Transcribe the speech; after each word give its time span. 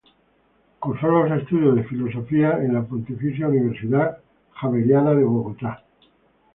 Cursó 0.79 1.11
los 1.11 1.29
estudios 1.43 1.75
de 1.75 1.83
filosofía 1.83 2.53
en 2.53 2.73
la 2.73 2.81
Pontificia 2.81 3.47
Universidad 3.47 4.17
Javeriana 4.51 5.11
de 5.11 5.23
Bogotá. 5.23 5.83